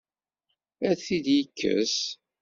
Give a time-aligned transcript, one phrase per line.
[0.89, 1.97] Ad t-id-yekkes?